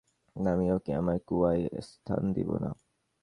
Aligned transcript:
আমি 0.35 0.65
ওকে 0.71 0.91
আমার 0.93 1.17
কুয়ায় 1.27 1.63
স্থান 1.81 2.23
দিব 2.33 2.49
না। 2.57 2.71